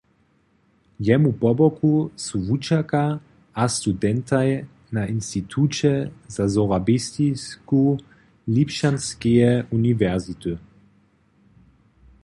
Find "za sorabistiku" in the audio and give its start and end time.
6.37-7.85